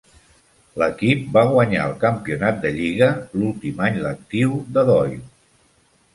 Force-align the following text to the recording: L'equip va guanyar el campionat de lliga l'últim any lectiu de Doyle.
L'equip 0.83 1.27
va 1.35 1.43
guanyar 1.51 1.83
el 1.89 1.93
campionat 2.05 2.57
de 2.65 2.73
lliga 2.79 3.11
l'últim 3.41 3.85
any 3.91 4.01
lectiu 4.09 4.59
de 4.79 4.87
Doyle. 4.91 5.23